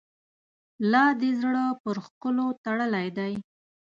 لا 0.91 1.05
دي 1.19 1.31
زړه 1.41 1.65
پر 1.81 1.95
ښکلو 2.05 2.47
تړلی 2.63 3.07
دی. 3.17 3.33